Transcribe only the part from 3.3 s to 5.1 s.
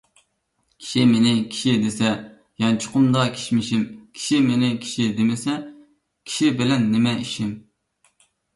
كىشمىشىم. كىشى مېنى كىشى